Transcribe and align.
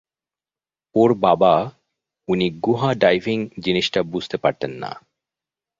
ওর 0.95 1.11
বাবা, 1.17 1.53
উনি 2.27 2.47
গুহা 2.61 2.91
ডাইভিং 2.95 3.37
জিনিসটা 3.59 3.99
বুঝতে 4.03 4.37
পারতেন 4.37 4.71
না। 4.83 4.91